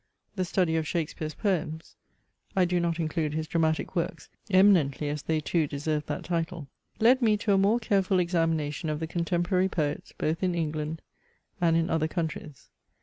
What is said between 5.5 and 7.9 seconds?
deserve that title) led me to a more